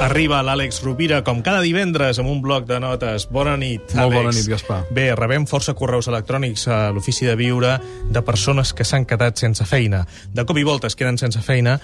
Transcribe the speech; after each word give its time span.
Arriba 0.00 0.42
l'Àlex 0.44 0.82
Rovira, 0.84 1.22
com 1.24 1.40
cada 1.42 1.62
divendres, 1.64 2.18
amb 2.20 2.28
un 2.28 2.42
bloc 2.44 2.66
de 2.68 2.76
notes. 2.82 3.24
Bona 3.32 3.56
nit, 3.56 3.80
Molt 3.94 4.12
Àlex. 4.12 4.14
bona 4.14 4.32
nit, 4.34 4.46
Gaspar. 4.46 4.84
Bé, 4.92 5.14
rebem 5.16 5.46
força 5.46 5.72
correus 5.74 6.06
electrònics 6.06 6.66
a 6.68 6.92
l'Ofici 6.92 7.24
de 7.24 7.34
Viure 7.34 7.78
de 8.12 8.22
persones 8.22 8.74
que 8.74 8.84
s'han 8.84 9.06
quedat 9.06 9.38
sense 9.38 9.64
feina. 9.64 10.06
De 10.32 10.44
cop 10.44 10.58
i 10.58 10.64
volta 10.64 10.86
es 10.86 10.94
queden 10.96 11.16
sense 11.18 11.40
feina 11.40 11.80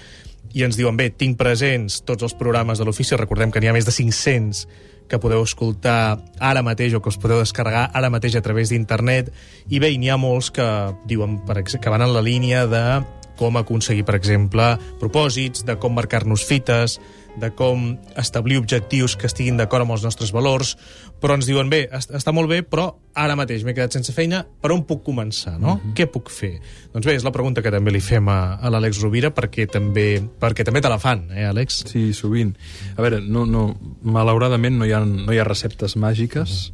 i 0.53 0.63
ens 0.63 0.77
diuen, 0.77 0.95
bé, 0.95 1.09
tinc 1.09 1.37
presents 1.37 2.03
tots 2.05 2.23
els 2.23 2.35
programes 2.37 2.77
de 2.77 2.85
l'Ofici, 2.85 3.15
recordem 3.17 3.51
que 3.51 3.59
n'hi 3.59 3.67
ha 3.67 3.73
més 3.73 3.85
de 3.85 3.91
500 3.91 4.67
que 5.09 5.19
podeu 5.19 5.41
escoltar 5.43 6.19
ara 6.39 6.61
mateix 6.61 6.93
o 6.93 7.01
que 7.01 7.09
us 7.09 7.17
podeu 7.17 7.39
descarregar 7.41 7.89
ara 7.93 8.09
mateix 8.13 8.35
a 8.35 8.41
través 8.41 8.69
d'internet. 8.69 9.33
I 9.69 9.79
bé, 9.79 9.89
n'hi 9.97 10.09
ha 10.09 10.17
molts 10.17 10.51
que 10.51 10.63
diuen 11.09 11.41
per 11.45 11.63
que 11.63 11.89
van 11.89 12.01
en 12.01 12.13
la 12.13 12.21
línia 12.21 12.67
de 12.67 13.03
com 13.35 13.57
aconseguir, 13.57 14.05
per 14.05 14.15
exemple, 14.15 14.77
propòsits, 15.01 15.65
de 15.65 15.75
com 15.81 15.95
marcar-nos 15.97 16.45
fites, 16.45 16.99
de 17.41 17.49
com 17.57 17.95
establir 18.19 18.59
objectius 18.59 19.15
que 19.17 19.25
estiguin 19.25 19.57
d'acord 19.57 19.83
amb 19.87 19.95
els 19.95 20.03
nostres 20.05 20.31
valors, 20.35 20.75
però 21.23 21.33
ens 21.37 21.47
diuen, 21.49 21.69
bé, 21.71 21.87
est- 21.91 22.11
està 22.13 22.33
molt 22.35 22.49
bé, 22.51 22.59
però 22.63 22.91
ara 23.15 23.35
mateix 23.35 23.63
m'he 23.65 23.73
quedat 23.73 23.93
sense 23.95 24.11
feina, 24.13 24.43
per 24.61 24.71
on 24.75 24.83
puc 24.85 25.01
començar, 25.05 25.55
no? 25.59 25.79
Què 25.95 26.05
puc 26.11 26.29
fer? 26.29 26.59
Doncs 26.93 27.05
bé, 27.07 27.15
és 27.15 27.23
la 27.25 27.31
pregunta 27.31 27.61
que 27.65 27.71
també 27.73 27.91
li 27.95 28.01
fem 28.03 28.27
a, 28.29 28.55
a 28.61 28.69
l'Àlex 28.69 29.01
Rovira, 29.01 29.31
perquè 29.33 29.65
també, 29.71 30.21
perquè 30.39 30.65
també 30.67 30.81
te 30.81 30.89
la 30.93 30.99
fan, 31.01 31.25
eh, 31.33 31.47
Àlex? 31.49 31.83
Sí, 31.89 32.11
sovint. 32.13 32.53
A 32.97 33.01
veure, 33.01 33.21
no, 33.21 33.45
no, 33.49 33.69
malauradament 34.03 34.77
no 34.77 34.85
hi 34.85 34.93
ha, 34.93 35.01
no 35.05 35.33
hi 35.33 35.39
ha 35.41 35.47
receptes 35.47 35.95
màgiques 35.97 36.71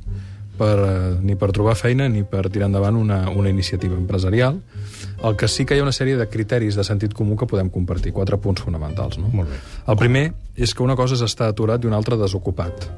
per, 0.60 0.76
eh, 0.84 1.16
ni 1.24 1.38
per 1.40 1.54
trobar 1.56 1.78
feina 1.80 2.10
ni 2.12 2.26
per 2.28 2.50
tirar 2.52 2.68
endavant 2.68 3.00
una, 3.00 3.22
una 3.32 3.50
iniciativa 3.50 3.96
empresarial. 3.96 4.60
El 5.24 5.38
que 5.40 5.48
sí 5.48 5.66
que 5.66 5.78
hi 5.78 5.80
ha 5.80 5.86
una 5.86 5.96
sèrie 5.96 6.20
de 6.20 6.28
criteris 6.32 6.76
de 6.76 6.84
sentit 6.84 7.16
comú 7.16 7.38
que 7.40 7.48
podem 7.48 7.72
compartir, 7.72 8.12
quatre 8.16 8.38
punts 8.44 8.66
fonamentals. 8.68 9.18
No? 9.20 9.32
Molt 9.32 9.52
bé. 9.52 9.60
El 9.88 10.00
primer 10.00 10.26
és 10.56 10.76
que 10.76 10.84
una 10.84 10.98
cosa 11.00 11.16
és 11.16 11.24
estar 11.24 11.48
aturat 11.48 11.84
i 11.84 11.88
una 11.88 12.00
altra 12.00 12.20
desocupat. 12.20 12.90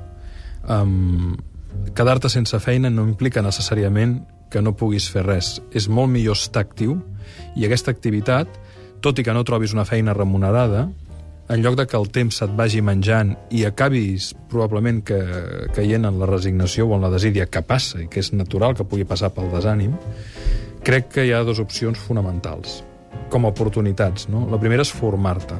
Um, 0.66 1.38
Quedar-te 1.96 2.30
sense 2.30 2.58
feina 2.60 2.90
no 2.92 3.06
implica 3.08 3.42
necessàriament 3.42 4.18
que 4.52 4.62
no 4.62 4.74
puguis 4.78 5.08
fer 5.10 5.24
res. 5.24 5.56
És 5.72 5.88
molt 5.88 6.12
millor 6.12 6.36
estar 6.36 6.66
actiu 6.66 6.98
i 7.56 7.66
aquesta 7.66 7.94
activitat, 7.94 8.50
tot 9.02 9.18
i 9.18 9.26
que 9.26 9.34
no 9.34 9.46
trobis 9.48 9.74
una 9.74 9.86
feina 9.88 10.14
remunerada, 10.14 10.90
en 11.52 11.62
lloc 11.62 11.76
de 11.76 11.86
que 11.88 11.98
el 12.00 12.08
temps 12.16 12.38
se't 12.40 12.54
vagi 12.56 12.80
menjant 12.86 13.34
i 13.52 13.66
acabis 13.68 14.30
probablement 14.52 15.02
que, 15.04 15.18
caient 15.76 16.08
en 16.08 16.20
la 16.22 16.30
resignació 16.30 16.88
o 16.88 16.96
en 16.96 17.04
la 17.04 17.10
desídia 17.12 17.50
que 17.52 17.64
passa 17.68 18.00
i 18.00 18.08
que 18.08 18.22
és 18.24 18.32
natural 18.32 18.78
que 18.78 18.88
pugui 18.88 19.04
passar 19.08 19.34
pel 19.36 19.52
desànim, 19.52 19.98
crec 20.88 21.12
que 21.18 21.26
hi 21.28 21.34
ha 21.36 21.44
dues 21.44 21.60
opcions 21.60 22.00
fonamentals, 22.00 22.80
com 23.34 23.44
a 23.44 23.52
oportunitats. 23.52 24.30
No? 24.32 24.46
La 24.52 24.62
primera 24.62 24.86
és 24.88 24.94
formar-te, 24.96 25.58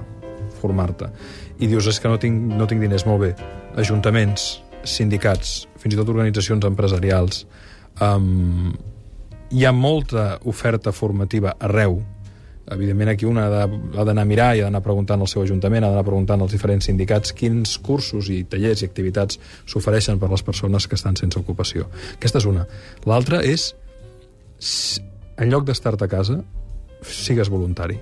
formar-te. 0.62 1.12
I 1.60 1.68
dius, 1.68 1.92
és 1.92 2.00
que 2.00 2.10
no 2.10 2.22
tinc, 2.22 2.40
no 2.56 2.70
tinc 2.72 2.82
diners, 2.82 3.06
molt 3.10 3.26
bé. 3.26 3.34
Ajuntaments, 3.82 4.62
sindicats, 4.88 5.66
fins 5.82 5.96
i 5.96 6.00
tot 6.00 6.10
organitzacions 6.14 6.66
empresarials. 6.72 7.44
Um, 8.00 8.72
hi 9.52 9.68
ha 9.68 9.76
molta 9.76 10.38
oferta 10.48 10.96
formativa 10.96 11.58
arreu. 11.60 12.00
Evidentment, 12.72 13.10
aquí 13.12 13.28
una 13.28 13.48
ha 13.48 14.06
d'anar 14.06 14.24
a 14.24 14.28
mirar 14.30 14.52
i 14.56 14.62
ha 14.62 14.70
d'anar 14.70 14.84
preguntant 14.86 15.22
al 15.22 15.28
seu 15.28 15.44
ajuntament, 15.44 15.84
ha 15.84 15.90
d'anar 15.92 16.06
preguntant 16.08 16.42
als 16.42 16.56
diferents 16.56 16.88
sindicats 16.88 17.36
quins 17.36 17.76
cursos 17.84 18.30
i 18.32 18.44
tallers 18.48 18.84
i 18.84 18.88
activitats 18.88 19.40
s'ofereixen 19.66 20.22
per 20.22 20.30
a 20.30 20.34
les 20.36 20.46
persones 20.48 20.88
que 20.88 20.96
estan 20.96 21.20
sense 21.20 21.40
ocupació. 21.40 21.90
Aquesta 22.16 22.40
és 22.40 22.48
una. 22.48 22.64
L'altra 23.10 23.42
és, 23.44 23.74
en 25.38 25.52
lloc 25.52 25.68
d'estar-te 25.68 26.08
a 26.08 26.12
casa, 26.12 26.40
sigues 27.04 27.52
voluntari. 27.52 28.00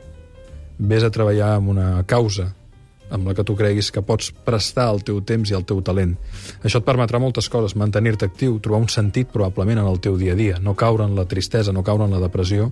Vés 0.79 1.03
a 1.03 1.12
treballar 1.12 1.56
amb 1.58 1.74
una 1.74 1.90
causa 2.08 2.52
amb 3.09 3.28
la 3.28 3.34
que 3.38 3.46
tu 3.46 3.56
creguis 3.58 3.92
que 3.92 4.03
pots 4.06 4.31
prestar 4.46 4.90
el 4.94 5.03
teu 5.08 5.22
temps 5.25 5.50
i 5.50 5.58
el 5.58 5.66
teu 5.70 5.81
talent. 5.86 6.16
Això 6.64 6.81
et 6.81 6.88
permetrà 6.88 7.22
moltes 7.22 7.50
coses, 7.50 7.75
mantenir-te 7.80 8.30
actiu, 8.30 8.59
trobar 8.64 8.84
un 8.86 8.92
sentit 8.92 9.31
probablement 9.34 9.81
en 9.81 9.90
el 9.90 10.00
teu 10.03 10.18
dia 10.18 10.36
a 10.36 10.40
dia, 10.40 10.59
no 10.62 10.75
caure 10.78 11.08
en 11.08 11.18
la 11.18 11.25
tristesa, 11.30 11.74
no 11.74 11.84
caure 11.84 12.06
en 12.06 12.16
la 12.16 12.22
depressió, 12.22 12.72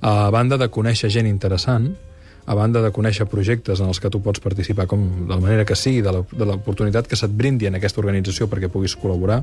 a 0.00 0.30
banda 0.34 0.58
de 0.60 0.70
conèixer 0.72 1.12
gent 1.12 1.28
interessant, 1.30 1.92
a 2.46 2.54
banda 2.54 2.82
de 2.84 2.90
conèixer 2.92 3.24
projectes 3.30 3.80
en 3.80 3.88
els 3.88 4.00
que 4.00 4.10
tu 4.12 4.20
pots 4.24 4.42
participar 4.44 4.86
com 4.86 5.04
de 5.24 5.32
la 5.32 5.40
manera 5.40 5.64
que 5.64 5.76
sigui, 5.76 6.02
de 6.04 6.44
l'oportunitat 6.44 7.08
que 7.08 7.16
se't 7.16 7.32
brindi 7.32 7.68
en 7.68 7.78
aquesta 7.78 8.02
organització 8.02 8.48
perquè 8.52 8.68
puguis 8.72 8.96
col·laborar, 9.00 9.40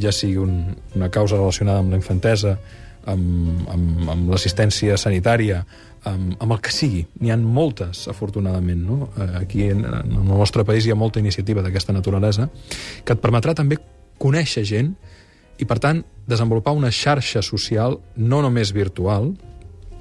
ja 0.00 0.12
sigui 0.12 0.38
un, 0.40 0.62
una 0.96 1.10
causa 1.12 1.36
relacionada 1.36 1.84
amb 1.84 1.92
la 1.92 2.00
infantesa, 2.00 2.56
amb, 3.06 3.68
amb, 3.68 4.08
amb 4.08 4.32
l'assistència 4.32 4.96
sanitària, 5.00 5.62
amb, 6.08 6.34
amb 6.40 6.54
el 6.54 6.60
que 6.64 6.72
sigui. 6.74 7.04
N'hi 7.20 7.32
ha 7.32 7.38
moltes, 7.40 8.06
afortunadament. 8.08 8.82
No? 8.86 9.10
Eh, 9.16 9.28
Aquí, 9.42 9.64
en, 9.68 9.84
en 9.84 10.16
el 10.16 10.28
nostre 10.28 10.64
país, 10.64 10.86
hi 10.86 10.94
ha 10.94 10.98
molta 10.98 11.20
iniciativa 11.20 11.62
d'aquesta 11.62 11.94
naturalesa 11.96 12.48
que 13.04 13.16
et 13.16 13.22
permetrà 13.22 13.54
també 13.56 13.80
conèixer 14.20 14.64
gent 14.68 14.94
i, 15.60 15.66
per 15.68 15.78
tant, 15.80 16.02
desenvolupar 16.28 16.74
una 16.76 16.92
xarxa 16.94 17.42
social 17.44 17.98
no 18.16 18.40
només 18.44 18.72
virtual, 18.76 19.32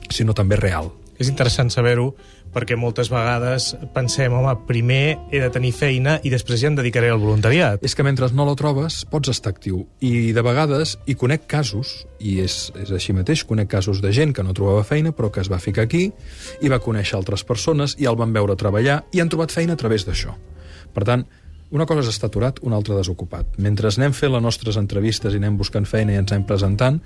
sinó 0.10 0.36
també 0.36 0.60
real. 0.60 0.92
És 1.20 1.28
interessant 1.28 1.72
saber-ho 1.72 2.14
perquè 2.54 2.78
moltes 2.80 3.10
vegades 3.12 3.72
pensem, 3.94 4.34
home, 4.34 4.54
primer 4.68 5.18
he 5.32 5.42
de 5.42 5.50
tenir 5.54 5.72
feina 5.76 6.18
i 6.26 6.32
després 6.34 6.62
ja 6.62 6.70
em 6.72 6.78
dedicaré 6.78 7.12
al 7.14 7.22
voluntariat. 7.22 7.84
És 7.86 7.96
que 7.96 8.06
mentre 8.06 8.30
no 8.34 8.48
la 8.48 8.56
trobes, 8.60 9.04
pots 9.10 9.32
estar 9.34 9.54
actiu. 9.54 9.84
I 10.02 10.32
de 10.36 10.44
vegades 10.46 10.98
hi 11.06 11.16
conec 11.20 11.46
casos, 11.50 12.06
i 12.20 12.40
és, 12.44 12.58
és 12.80 12.94
així 12.96 13.14
mateix, 13.16 13.46
conec 13.48 13.70
casos 13.72 14.02
de 14.04 14.14
gent 14.16 14.34
que 14.36 14.46
no 14.46 14.56
trobava 14.58 14.86
feina 14.88 15.14
però 15.16 15.32
que 15.34 15.44
es 15.44 15.52
va 15.52 15.62
ficar 15.62 15.86
aquí 15.88 16.10
i 16.62 16.72
va 16.72 16.82
conèixer 16.84 17.18
altres 17.18 17.46
persones 17.48 17.96
i 18.00 18.10
el 18.10 18.18
van 18.20 18.34
veure 18.34 18.58
treballar 18.60 19.04
i 19.14 19.22
han 19.22 19.30
trobat 19.30 19.54
feina 19.54 19.78
a 19.78 19.80
través 19.80 20.08
d'això. 20.08 20.36
Per 20.94 21.06
tant, 21.06 21.26
una 21.70 21.86
cosa 21.86 22.02
és 22.02 22.10
estar 22.10 22.32
aturat, 22.32 22.58
una 22.66 22.80
altra 22.80 22.96
desocupat. 22.98 23.60
Mentre 23.62 23.92
anem 23.94 24.14
fent 24.18 24.34
les 24.34 24.42
nostres 24.42 24.78
entrevistes 24.82 25.36
i 25.36 25.38
anem 25.38 25.58
buscant 25.58 25.86
feina 25.86 26.16
i 26.16 26.18
ens 26.18 26.34
anem 26.34 26.48
presentant, 26.50 26.98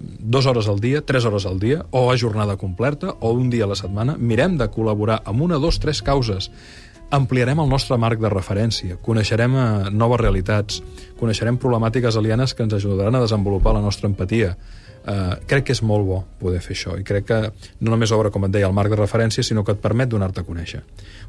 dues 0.00 0.46
hores 0.46 0.68
al 0.68 0.80
dia, 0.80 1.02
tres 1.04 1.24
hores 1.24 1.46
al 1.46 1.60
dia, 1.60 1.84
o 1.90 2.10
a 2.10 2.16
jornada 2.16 2.56
completa, 2.56 3.14
o 3.20 3.32
un 3.32 3.50
dia 3.50 3.64
a 3.64 3.70
la 3.70 3.76
setmana, 3.76 4.16
mirem 4.18 4.56
de 4.58 4.70
col·laborar 4.72 5.20
amb 5.24 5.42
una, 5.42 5.60
dos, 5.60 5.78
tres 5.80 6.02
causes. 6.02 6.50
Ampliarem 7.10 7.60
el 7.60 7.68
nostre 7.68 7.98
marc 7.98 8.20
de 8.22 8.30
referència, 8.30 8.96
coneixerem 9.02 9.56
eh, 9.56 9.64
noves 9.90 10.20
realitats, 10.20 10.82
coneixerem 11.20 11.58
problemàtiques 11.60 12.16
alienes 12.16 12.54
que 12.54 12.64
ens 12.64 12.76
ajudaran 12.78 13.18
a 13.18 13.24
desenvolupar 13.26 13.74
la 13.76 13.84
nostra 13.84 14.08
empatia. 14.08 14.54
Uh, 15.00 15.38
crec 15.48 15.64
que 15.64 15.72
és 15.72 15.80
molt 15.80 16.04
bo 16.04 16.18
poder 16.36 16.58
fer 16.60 16.74
això 16.74 16.92
i 17.00 17.04
crec 17.08 17.24
que 17.24 17.36
no 17.80 17.88
només 17.88 18.12
obre, 18.12 18.28
com 18.28 18.44
et 18.44 18.52
deia, 18.52 18.68
el 18.68 18.74
marc 18.76 18.92
de 18.92 18.98
referència, 19.00 19.40
sinó 19.42 19.64
que 19.64 19.72
et 19.72 19.80
permet 19.80 20.10
donar-te 20.12 20.42
a 20.42 20.44
conèixer. 20.44 20.82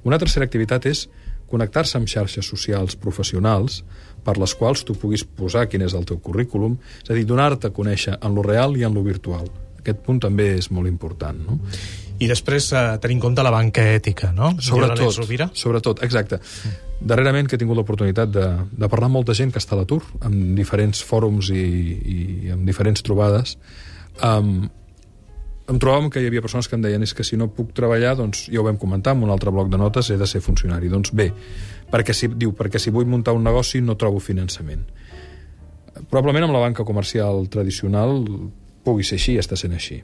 Una 0.04 0.20
tercera 0.20 0.44
activitat 0.44 0.90
és 0.92 1.06
connectar-se 1.52 2.00
amb 2.00 2.10
xarxes 2.10 2.48
socials 2.48 2.98
professionals 3.00 3.82
per 4.26 4.38
les 4.40 4.54
quals 4.58 4.86
tu 4.88 4.96
puguis 4.98 5.24
posar 5.26 5.68
quin 5.70 5.84
és 5.86 5.96
el 5.98 6.06
teu 6.08 6.22
currículum, 6.24 6.78
és 7.04 7.10
a 7.10 7.18
dir, 7.18 7.26
donar-te 7.28 7.70
a 7.70 7.76
conèixer 7.76 8.18
en 8.22 8.38
lo 8.38 8.46
real 8.46 8.78
i 8.78 8.86
en 8.88 8.96
lo 8.96 9.04
virtual. 9.06 9.50
Aquest 9.82 10.04
punt 10.06 10.22
també 10.22 10.52
és 10.60 10.70
molt 10.70 10.90
important, 10.90 11.38
no? 11.48 11.60
I 12.22 12.28
després 12.30 12.68
eh, 12.78 12.82
tenir 13.02 13.18
en 13.18 13.24
compte 13.24 13.44
la 13.44 13.54
banca 13.54 13.82
ètica, 13.96 14.30
no? 14.36 14.52
Sobretot, 14.62 15.16
sobretot, 15.58 16.04
exacte. 16.06 16.38
Darrerament 17.02 17.50
que 17.50 17.58
he 17.58 17.62
tingut 17.62 17.80
l'oportunitat 17.80 18.30
de, 18.30 18.46
de 18.78 18.90
parlar 18.92 19.10
amb 19.10 19.18
molta 19.18 19.34
gent 19.38 19.50
que 19.54 19.58
està 19.62 19.74
a 19.74 19.80
l'atur, 19.80 20.04
en 20.28 20.54
diferents 20.58 21.02
fòrums 21.02 21.50
i, 21.50 21.66
i 21.98 22.20
en 22.54 22.62
diferents 22.68 23.02
trobades, 23.02 23.56
um, 24.22 24.70
em 25.70 25.80
trobàvem 25.80 26.10
que 26.12 26.22
hi 26.22 26.30
havia 26.30 26.44
persones 26.44 26.68
que 26.68 26.76
em 26.78 26.86
deien 26.86 27.04
és 27.06 27.14
que 27.14 27.26
si 27.28 27.38
no 27.38 27.50
puc 27.54 27.74
treballar, 27.78 28.16
doncs 28.20 28.48
ja 28.50 28.62
ho 28.62 28.66
vam 28.66 28.80
comentar 28.82 29.16
en 29.16 29.26
un 29.28 29.34
altre 29.34 29.54
bloc 29.54 29.70
de 29.72 29.80
notes, 29.82 30.10
he 30.10 30.18
de 30.18 30.28
ser 30.28 30.42
funcionari. 30.42 30.90
Doncs 30.90 31.14
bé, 31.14 31.30
perquè 31.92 32.16
si, 32.18 32.32
diu, 32.34 32.56
perquè 32.58 32.80
si 32.82 32.94
vull 32.94 33.10
muntar 33.10 33.36
un 33.38 33.46
negoci 33.46 33.82
no 33.82 33.98
trobo 34.00 34.20
finançament. 34.20 34.88
Probablement 36.10 36.48
amb 36.48 36.56
la 36.56 36.66
banca 36.66 36.88
comercial 36.88 37.46
tradicional 37.52 38.24
pugui 38.84 39.06
ser 39.06 39.20
així, 39.20 39.38
està 39.38 39.60
sent 39.60 39.78
així 39.78 40.02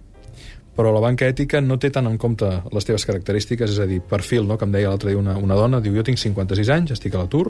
però 0.78 0.92
la 0.94 1.02
banca 1.02 1.26
ètica 1.26 1.60
no 1.66 1.80
té 1.82 1.90
tant 1.90 2.06
en 2.06 2.20
compte 2.22 2.48
les 2.70 2.86
teves 2.86 3.06
característiques, 3.10 3.72
és 3.74 3.80
a 3.82 3.88
dir, 3.90 3.98
perfil, 4.06 4.46
no? 4.46 4.60
que 4.62 4.68
em 4.68 4.76
deia 4.76 4.92
l'altre 4.92 5.10
dia 5.10 5.18
una, 5.18 5.34
una 5.42 5.58
dona, 5.58 5.82
diu, 5.82 5.96
jo 5.98 6.06
tinc 6.06 6.22
56 6.22 6.70
anys, 6.76 6.94
estic 6.94 7.18
a 7.18 7.24
l'atur, 7.24 7.50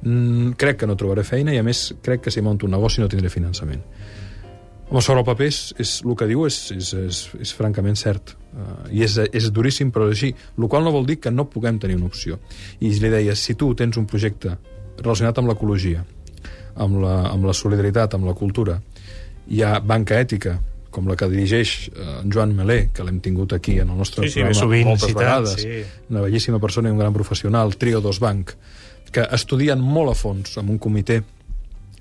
mm, 0.00 0.54
crec 0.60 0.80
que 0.80 0.88
no 0.88 0.96
trobaré 0.96 1.26
feina 1.28 1.52
i, 1.52 1.60
a 1.60 1.66
més, 1.66 1.90
crec 2.02 2.24
que 2.24 2.32
si 2.32 2.40
monto 2.40 2.64
un 2.64 2.72
negoci 2.72 3.04
no 3.04 3.10
tindré 3.12 3.28
finançament. 3.28 3.84
Home, 4.90 5.00
sobre 5.00 5.22
el 5.22 5.26
paper, 5.26 5.48
és, 5.48 5.60
és, 5.80 5.92
el 6.04 6.16
que 6.18 6.28
diu 6.28 6.44
és, 6.46 6.58
és, 6.74 6.90
és, 7.00 7.20
és 7.40 7.52
francament 7.56 7.96
cert. 7.98 8.34
Uh, 8.54 8.74
I 8.94 9.06
és, 9.06 9.16
és 9.32 9.48
duríssim, 9.54 9.90
però 9.94 10.10
és 10.10 10.18
així. 10.18 10.34
El 10.58 10.68
qual 10.68 10.84
no 10.84 10.92
vol 10.94 11.08
dir 11.08 11.18
que 11.24 11.32
no 11.32 11.48
puguem 11.50 11.80
tenir 11.82 11.96
una 11.98 12.10
opció. 12.10 12.38
I 12.80 12.92
li 13.00 13.10
deia, 13.12 13.34
si 13.34 13.56
tu 13.58 13.72
tens 13.78 13.96
un 14.00 14.06
projecte 14.10 14.58
relacionat 15.00 15.40
amb 15.40 15.50
l'ecologia, 15.50 16.04
amb, 16.76 17.00
la, 17.02 17.16
amb 17.32 17.48
la 17.48 17.56
solidaritat, 17.56 18.14
amb 18.14 18.28
la 18.28 18.36
cultura, 18.38 18.78
hi 19.48 19.64
ha 19.64 19.78
banca 19.80 20.20
ètica, 20.20 20.58
com 20.94 21.08
la 21.10 21.16
que 21.18 21.26
dirigeix 21.30 21.74
eh, 21.90 22.06
en 22.20 22.32
Joan 22.32 22.54
Melé, 22.54 22.78
que 22.94 23.04
l'hem 23.06 23.18
tingut 23.22 23.56
aquí 23.56 23.80
en 23.82 23.90
el 23.90 23.98
nostre 23.98 24.28
Sí, 24.28 24.36
sí, 24.36 24.42
programa 24.42 24.60
sovint 24.60 24.90
moltes 24.92 25.10
citat, 25.10 25.22
vegades, 25.24 25.64
sí. 25.64 25.80
una 26.14 26.22
bellíssima 26.22 26.60
persona 26.62 26.90
i 26.90 26.94
un 26.94 27.00
gran 27.02 27.16
professional, 27.16 27.74
Trio 27.80 28.00
Dos 28.04 28.20
Bank, 28.22 28.54
que 29.14 29.26
estudien 29.34 29.82
molt 29.82 30.14
a 30.14 30.18
fons 30.18 30.58
amb 30.62 30.70
un 30.74 30.78
comitè 30.82 31.20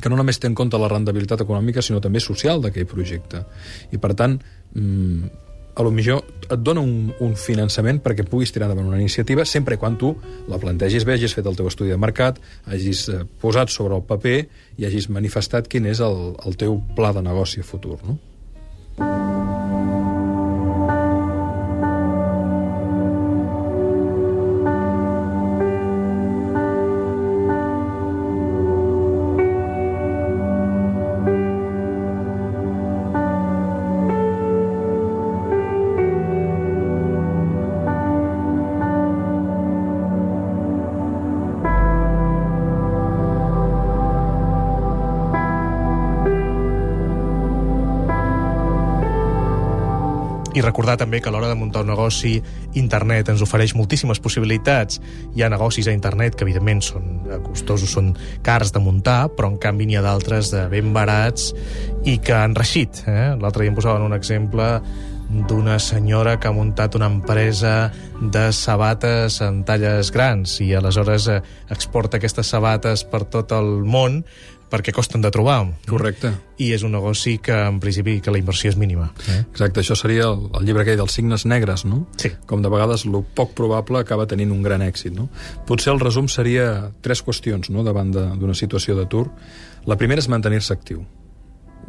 que 0.01 0.09
no 0.11 0.17
només 0.19 0.39
té 0.39 0.49
en 0.49 0.57
compte 0.57 0.79
la 0.79 0.89
rendibilitat 0.91 1.43
econòmica, 1.45 1.81
sinó 1.81 2.01
també 2.03 2.21
social 2.23 2.61
d'aquell 2.63 2.89
projecte. 2.89 3.43
I, 3.91 3.99
per 4.01 4.13
tant, 4.19 4.39
mm, 4.73 5.43
a 5.75 5.81
lo 5.81 5.91
millor 5.91 6.21
et 6.51 6.59
dona 6.61 6.83
un, 6.85 7.11
un 7.23 7.33
finançament 7.39 7.99
perquè 8.03 8.25
puguis 8.29 8.51
tirar 8.53 8.67
endavant 8.67 8.91
una 8.91 8.99
iniciativa 9.01 9.45
sempre 9.45 9.79
quan 9.81 9.97
tu 9.97 10.11
la 10.51 10.59
plantegis 10.61 11.05
bé, 11.07 11.15
hagis 11.17 11.33
fet 11.33 11.47
el 11.49 11.57
teu 11.57 11.69
estudi 11.69 11.89
de 11.89 11.97
mercat, 11.97 12.37
hagis 12.69 13.07
eh, 13.09 13.23
posat 13.41 13.73
sobre 13.73 13.97
el 13.97 14.05
paper 14.05 14.37
i 14.77 14.85
hagis 14.85 15.09
manifestat 15.09 15.69
quin 15.71 15.89
és 15.89 16.03
el, 16.03 16.35
el 16.45 16.59
teu 16.61 16.77
pla 16.97 17.13
de 17.15 17.25
negoci 17.25 17.65
futur. 17.65 17.97
No? 18.05 18.19
Recordar 50.65 50.97
també 51.01 51.21
que 51.21 51.29
a 51.29 51.33
l'hora 51.33 51.49
de 51.51 51.57
muntar 51.59 51.83
un 51.83 51.91
negoci, 51.93 52.37
internet 52.79 53.29
ens 53.33 53.43
ofereix 53.45 53.75
moltíssimes 53.77 54.21
possibilitats. 54.23 54.99
Hi 55.35 55.43
ha 55.43 55.51
negocis 55.53 55.87
a 55.87 55.95
internet 55.95 56.35
que, 56.35 56.47
evidentment, 56.47 56.83
són 56.85 57.23
costosos, 57.45 57.93
són 57.93 58.13
cars 58.45 58.73
de 58.73 58.81
muntar, 58.83 59.27
però 59.37 59.51
en 59.51 59.57
canvi 59.61 59.87
n'hi 59.87 59.99
ha 59.99 60.05
d'altres 60.05 60.51
de 60.53 60.67
ben 60.71 60.93
barats 60.95 61.51
i 62.09 62.17
que 62.23 62.35
han 62.35 62.55
reixit. 62.55 63.03
Eh? 63.07 63.33
L'altre 63.39 63.63
dia 63.63 63.73
em 63.73 63.79
posaven 63.79 64.07
un 64.07 64.15
exemple 64.17 64.69
d'una 65.49 65.79
senyora 65.79 66.37
que 66.39 66.47
ha 66.47 66.53
muntat 66.53 66.95
una 66.95 67.07
empresa 67.09 67.91
de 68.21 68.51
sabates 68.53 69.39
en 69.41 69.63
talles 69.65 70.11
grans 70.13 70.59
i 70.61 70.73
aleshores 70.77 71.27
eh, 71.31 71.39
exporta 71.73 72.19
aquestes 72.19 72.51
sabates 72.53 73.05
per 73.09 73.23
tot 73.33 73.55
el 73.55 73.81
món 73.81 74.21
perquè 74.73 74.93
costen 74.95 75.21
de 75.21 75.29
trobar. 75.29 75.59
Correcte. 75.85 76.31
I 76.57 76.71
és 76.73 76.81
un 76.85 76.95
negoci 76.95 77.35
que, 77.43 77.53
en 77.53 77.77
principi, 77.83 78.17
que 78.25 78.33
la 78.33 78.39
inversió 78.41 78.71
és 78.71 78.77
mínima. 78.79 79.11
Eh? 79.29 79.43
Exacte, 79.43 79.83
això 79.83 79.97
seria 79.99 80.25
el, 80.31 80.47
el 80.57 80.65
llibre 80.65 80.81
aquell 80.81 80.97
dels 80.97 81.13
signes 81.13 81.45
negres, 81.49 81.85
no? 81.85 82.07
Sí. 82.17 82.31
Com 82.49 82.63
de 82.65 82.71
vegades 82.73 83.05
el 83.05 83.19
poc 83.37 83.53
probable 83.57 84.01
acaba 84.01 84.25
tenint 84.29 84.53
un 84.55 84.63
gran 84.65 84.81
èxit, 84.81 85.13
no? 85.13 85.27
Potser 85.69 85.93
el 85.93 86.01
resum 86.01 86.29
seria 86.31 86.89
tres 87.05 87.21
qüestions, 87.25 87.69
no?, 87.69 87.85
davant 87.85 88.09
d'una 88.13 88.57
situació 88.57 88.97
d'atur. 88.97 89.27
La 89.85 89.99
primera 89.99 90.23
és 90.23 90.29
mantenir-se 90.31 90.73
actiu, 90.73 91.03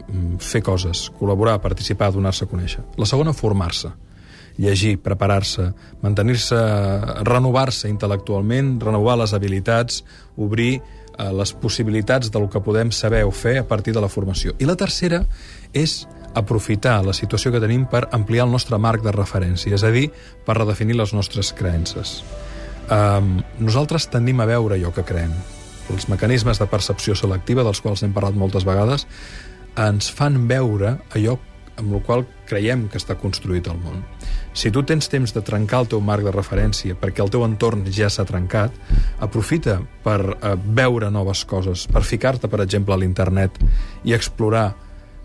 mm, 0.04 0.42
fer 0.44 0.60
coses, 0.66 1.06
col·laborar, 1.16 1.60
participar, 1.64 2.12
donar-se 2.12 2.44
a 2.44 2.50
conèixer. 2.50 2.84
La 3.00 3.08
segona, 3.08 3.32
formar-se 3.32 3.94
llegir, 4.56 4.98
preparar-se, 5.02 5.72
mantenir-se, 6.02 6.58
renovar-se 7.26 7.88
intel·lectualment, 7.90 8.76
renovar 8.84 9.16
les 9.19 9.32
habilitats, 9.34 10.04
obrir 10.36 10.81
les 11.19 11.52
possibilitats 11.52 12.31
del 12.34 12.49
que 12.50 12.62
podem 12.64 12.90
saber 12.93 13.25
o 13.25 13.31
fer 13.31 13.58
a 13.61 13.69
partir 13.69 13.94
de 13.94 14.02
la 14.02 14.11
formació. 14.11 14.55
I 14.58 14.69
la 14.69 14.76
tercera 14.76 15.22
és 15.72 16.05
aprofitar 16.34 16.99
la 17.06 17.14
situació 17.14 17.52
que 17.55 17.62
tenim 17.62 17.87
per 17.90 18.08
ampliar 18.12 18.49
el 18.49 18.52
nostre 18.52 18.78
marc 18.78 19.05
de 19.05 19.14
referència, 19.14 19.75
és 19.75 19.84
a 19.87 19.93
dir, 19.94 20.08
per 20.44 20.58
redefinir 20.58 20.99
les 20.99 21.14
nostres 21.14 21.52
creences. 21.55 22.22
Um, 22.90 23.38
nosaltres 23.62 24.11
tendim 24.12 24.43
a 24.43 24.49
veure 24.50 24.76
allò 24.76 24.93
que 24.93 25.06
creem. 25.06 25.32
Els 25.94 26.08
mecanismes 26.11 26.58
de 26.61 26.66
percepció 26.69 27.14
selectiva, 27.17 27.64
dels 27.64 27.81
quals 27.84 28.02
hem 28.02 28.12
parlat 28.17 28.37
moltes 28.37 28.67
vegades, 28.67 29.06
ens 29.78 30.10
fan 30.10 30.46
veure 30.50 30.99
allò 31.14 31.38
amb 31.80 31.92
el 31.92 32.02
qual 32.06 32.24
creiem 32.48 32.86
que 32.88 33.00
està 33.00 33.16
construït 33.18 33.68
el 33.70 33.78
món. 33.82 34.02
Si 34.54 34.70
tu 34.70 34.84
tens 34.86 35.08
temps 35.10 35.34
de 35.34 35.42
trencar 35.42 35.82
el 35.82 35.90
teu 35.94 36.02
marc 36.04 36.26
de 36.26 36.32
referència 36.34 36.96
perquè 36.98 37.24
el 37.24 37.32
teu 37.34 37.44
entorn 37.46 37.84
ja 37.90 38.10
s'ha 38.10 38.26
trencat, 38.28 38.74
aprofita 39.24 39.80
per 40.04 40.18
eh, 40.34 40.54
veure 40.80 41.10
noves 41.10 41.44
coses, 41.50 41.86
per 41.90 42.04
ficar-te, 42.06 42.50
per 42.50 42.62
exemple, 42.64 42.94
a 42.94 43.00
l'internet 43.00 43.58
i 44.04 44.14
explorar 44.14 44.66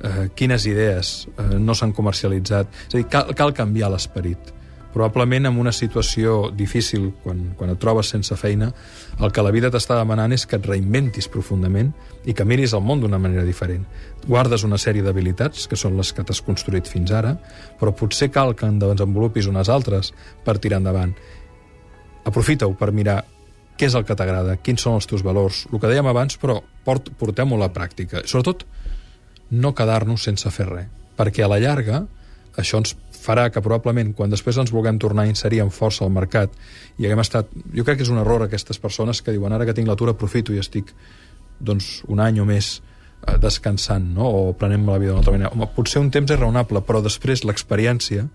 eh, 0.02 0.30
quines 0.36 0.66
idees 0.70 1.28
eh, 1.36 1.58
no 1.60 1.76
s'han 1.78 1.94
comercialitzat. 1.94 2.72
És 2.88 2.96
a 2.96 2.98
dir, 2.98 3.10
cal, 3.12 3.36
cal 3.38 3.54
canviar 3.58 3.92
l'esperit 3.94 4.56
probablement 4.94 5.46
en 5.46 5.60
una 5.62 5.72
situació 5.72 6.50
difícil, 6.56 7.12
quan, 7.24 7.52
quan 7.58 7.74
et 7.74 7.80
trobes 7.82 8.10
sense 8.10 8.36
feina, 8.40 8.72
el 9.20 9.34
que 9.34 9.44
la 9.46 9.54
vida 9.54 9.70
t'està 9.72 9.98
demanant 10.00 10.34
és 10.34 10.46
que 10.50 10.58
et 10.58 10.66
reinventis 10.66 11.30
profundament 11.30 11.92
i 12.26 12.34
que 12.34 12.46
miris 12.46 12.74
el 12.74 12.84
món 12.86 13.04
d'una 13.04 13.20
manera 13.22 13.46
diferent. 13.46 13.86
Guardes 14.26 14.66
una 14.66 14.80
sèrie 14.82 15.06
d'habilitats, 15.06 15.68
que 15.70 15.78
són 15.80 15.98
les 15.98 16.12
que 16.14 16.26
t'has 16.26 16.42
construït 16.46 16.90
fins 16.90 17.14
ara, 17.16 17.36
però 17.80 17.94
potser 17.96 18.32
cal 18.34 18.56
que 18.58 18.68
en 18.68 18.80
desenvolupis 18.82 19.50
unes 19.52 19.70
altres 19.70 20.14
per 20.46 20.58
tirar 20.58 20.82
endavant. 20.82 21.14
Aprofita-ho 22.26 22.74
per 22.78 22.92
mirar 22.92 23.22
què 23.80 23.88
és 23.88 23.96
el 23.96 24.04
que 24.04 24.18
t'agrada, 24.18 24.58
quins 24.60 24.82
són 24.84 24.98
els 25.00 25.08
teus 25.08 25.24
valors, 25.24 25.64
el 25.72 25.80
que 25.80 25.88
dèiem 25.88 26.10
abans, 26.10 26.36
però 26.42 26.58
port, 26.84 27.14
portem-ho 27.16 27.56
a 27.56 27.64
la 27.64 27.72
pràctica. 27.72 28.26
Sobretot, 28.28 28.66
no 29.56 29.72
quedar-nos 29.74 30.26
sense 30.28 30.52
fer 30.52 30.68
res, 30.68 30.90
perquè 31.16 31.46
a 31.46 31.52
la 31.52 31.62
llarga 31.64 32.04
això 32.60 32.82
ens 32.82 32.96
farà 33.20 33.50
que 33.52 33.62
probablement 33.64 34.14
quan 34.16 34.32
després 34.32 34.58
ens 34.62 34.72
vulguem 34.74 35.00
tornar 35.02 35.26
a 35.26 35.32
inserir 35.32 35.62
amb 35.64 35.76
força 35.76 36.06
al 36.06 36.14
mercat 36.16 36.54
i 36.98 37.08
haguem 37.08 37.24
estat... 37.24 37.52
Jo 37.76 37.86
crec 37.86 38.00
que 38.00 38.08
és 38.08 38.14
un 38.14 38.22
error 38.22 38.46
aquestes 38.46 38.80
persones 38.80 39.22
que 39.22 39.36
diuen 39.36 39.54
ara 39.54 39.68
que 39.68 39.76
tinc 39.76 39.90
l'atur 39.90 40.14
aprofito 40.14 40.56
i 40.56 40.62
estic 40.64 40.94
doncs, 41.60 42.00
un 42.08 42.22
any 42.24 42.40
o 42.40 42.48
més 42.48 42.78
eh, 42.80 43.38
descansant 43.42 44.14
no? 44.16 44.28
o 44.30 44.44
prenent 44.58 44.88
la 44.88 45.00
vida 45.02 45.12
d'una 45.12 45.24
altra 45.24 45.36
manera. 45.36 45.52
Home, 45.56 45.68
potser 45.76 46.02
un 46.02 46.12
temps 46.16 46.32
és 46.32 46.40
raonable, 46.40 46.84
però 46.88 47.04
després 47.04 47.44
l'experiència 47.44 48.30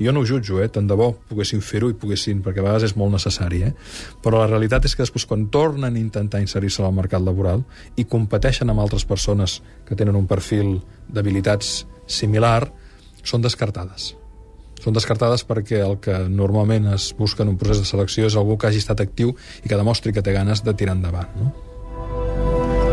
i 0.00 0.06
jo 0.06 0.12
no 0.16 0.22
ho 0.22 0.28
jutjo, 0.28 0.56
eh? 0.64 0.70
tant 0.72 0.86
de 0.88 0.96
bo 0.96 1.10
poguessin 1.28 1.60
fer-ho 1.60 1.90
i 1.92 1.96
poguessin, 2.00 2.40
perquè 2.44 2.62
a 2.62 2.64
vegades 2.64 2.88
és 2.88 2.96
molt 2.96 3.12
necessari, 3.12 3.60
eh? 3.68 3.74
però 4.24 4.40
la 4.40 4.48
realitat 4.48 4.88
és 4.88 4.96
que 4.96 5.04
després 5.04 5.28
quan 5.28 5.50
tornen 5.52 5.92
a 5.92 6.00
intentar 6.00 6.40
inserir-se 6.40 6.80
al 6.80 6.96
mercat 6.96 7.20
laboral 7.20 7.66
i 8.00 8.08
competeixen 8.08 8.72
amb 8.72 8.80
altres 8.80 9.04
persones 9.04 9.60
que 9.84 9.98
tenen 9.98 10.16
un 10.16 10.26
perfil 10.30 10.78
d'habilitats 11.12 11.82
similar, 12.08 12.64
són 13.22 13.44
descartades 13.44 14.14
són 14.82 14.96
descartades 14.96 15.46
perquè 15.46 15.82
el 15.86 15.98
que 16.02 16.24
normalment 16.28 16.90
es 16.94 17.12
busca 17.18 17.46
en 17.46 17.54
un 17.54 17.58
procés 17.60 17.82
de 17.82 17.88
selecció 17.88 18.26
és 18.26 18.38
algú 18.38 18.58
que 18.58 18.70
hagi 18.70 18.82
estat 18.82 19.02
actiu 19.04 19.36
i 19.62 19.68
que 19.68 19.78
demostri 19.78 20.12
que 20.12 20.24
té 20.24 20.34
ganes 20.34 20.64
de 20.66 20.74
tirar 20.74 20.98
endavant. 20.98 21.30
No? 21.38 21.52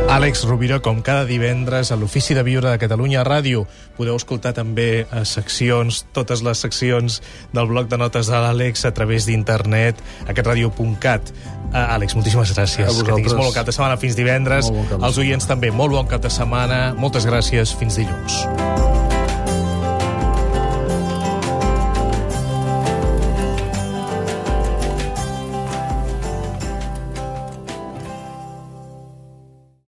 Àlex 0.09 0.41
Rovira, 0.49 0.79
com 0.81 1.03
cada 1.05 1.21
divendres 1.29 1.91
a 1.93 1.95
l'Ofici 1.95 2.33
de 2.33 2.41
Viure 2.41 2.71
de 2.71 2.79
Catalunya 2.81 3.21
Ràdio. 3.27 3.67
Podeu 3.93 4.17
escoltar 4.17 4.55
també 4.57 5.05
a 5.13 5.21
seccions, 5.21 6.01
totes 6.17 6.41
les 6.41 6.65
seccions 6.65 7.19
del 7.53 7.69
bloc 7.69 7.91
de 7.93 8.01
notes 8.01 8.31
de 8.33 8.41
l'Àlex 8.41 8.87
a 8.89 8.93
través 8.97 9.29
d'internet, 9.29 10.01
aquest 10.25 10.49
radio.cat. 10.49 11.29
Uh, 11.69 11.85
Àlex, 11.93 12.17
moltíssimes 12.17 12.57
gràcies. 12.57 12.89
Que 12.89 13.13
tinguis 13.13 13.37
molt 13.37 13.51
bon 13.51 13.57
cap 13.61 13.69
de 13.69 13.77
setmana 13.77 14.01
fins 14.01 14.17
divendres. 14.17 14.73
Bon 14.73 15.05
Els 15.05 15.21
oients 15.21 15.45
també, 15.45 15.69
molt 15.69 15.93
bon 15.93 16.09
cap 16.09 16.25
de 16.25 16.33
setmana. 16.33 16.87
Moltes 16.97 17.29
gràcies. 17.29 17.77
Fins 17.77 18.01
dilluns. 18.01 18.78